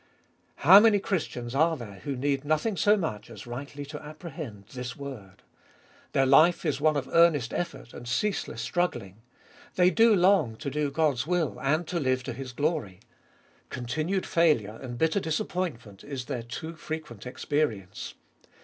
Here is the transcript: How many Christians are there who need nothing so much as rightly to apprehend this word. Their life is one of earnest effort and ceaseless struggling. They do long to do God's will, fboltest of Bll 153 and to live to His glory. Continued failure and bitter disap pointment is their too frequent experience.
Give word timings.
How 0.65 0.79
many 0.79 0.97
Christians 0.97 1.53
are 1.53 1.77
there 1.77 1.99
who 1.99 2.15
need 2.15 2.43
nothing 2.43 2.75
so 2.75 2.97
much 2.97 3.29
as 3.29 3.45
rightly 3.45 3.85
to 3.85 4.01
apprehend 4.03 4.65
this 4.73 4.95
word. 4.95 5.43
Their 6.13 6.25
life 6.25 6.65
is 6.65 6.81
one 6.81 6.97
of 6.97 7.07
earnest 7.09 7.53
effort 7.53 7.93
and 7.93 8.07
ceaseless 8.07 8.63
struggling. 8.63 9.17
They 9.75 9.91
do 9.91 10.15
long 10.15 10.55
to 10.55 10.71
do 10.71 10.89
God's 10.89 11.27
will, 11.27 11.49
fboltest 11.51 11.51
of 11.51 11.53
Bll 11.53 11.53
153 11.53 11.73
and 11.75 11.87
to 12.03 12.09
live 12.09 12.23
to 12.23 12.33
His 12.33 12.51
glory. 12.51 12.99
Continued 13.69 14.25
failure 14.25 14.79
and 14.81 14.97
bitter 14.97 15.19
disap 15.21 15.49
pointment 15.49 16.03
is 16.03 16.25
their 16.25 16.41
too 16.41 16.75
frequent 16.75 17.27
experience. 17.27 18.15